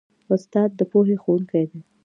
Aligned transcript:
استاد 0.33 0.69
د 0.75 0.81
پوهې 0.91 1.15
ښوونکی 1.21 1.63
دی. 1.71 1.79